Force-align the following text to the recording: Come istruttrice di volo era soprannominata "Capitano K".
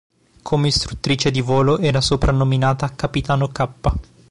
Come 0.41 0.67
istruttrice 0.67 1.29
di 1.29 1.41
volo 1.41 1.77
era 1.77 2.01
soprannominata 2.01 2.95
"Capitano 2.95 3.49
K". 3.49 3.69